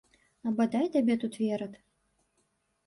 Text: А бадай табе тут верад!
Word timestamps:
А 0.47 0.53
бадай 0.59 0.89
табе 0.95 1.19
тут 1.25 1.33
верад! 1.43 1.73